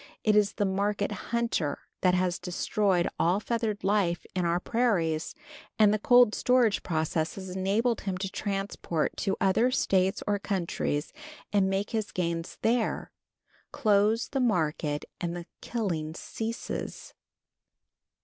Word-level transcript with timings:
It 0.23 0.35
is 0.35 0.53
the 0.53 0.65
market 0.65 1.11
hunter 1.29 1.77
that 2.01 2.15
has 2.15 2.39
destroyed 2.39 3.07
all 3.19 3.39
feathered 3.39 3.83
life 3.83 4.25
on 4.35 4.45
our 4.45 4.59
prairies, 4.59 5.35
and 5.77 5.93
the 5.93 5.99
cold 5.99 6.33
storage 6.33 6.81
process 6.81 7.35
has 7.35 7.51
enabled 7.51 8.01
him 8.01 8.17
to 8.17 8.31
transport 8.31 9.15
to 9.17 9.37
other 9.39 9.69
States 9.69 10.23
or 10.25 10.39
countries, 10.39 11.13
and 11.53 11.69
make 11.69 11.91
his 11.91 12.11
gains 12.11 12.57
there. 12.63 13.11
Close 13.71 14.29
the 14.29 14.39
market 14.39 15.05
and 15.19 15.35
the 15.35 15.45
killing 15.61 16.15
ceases. 16.15 17.13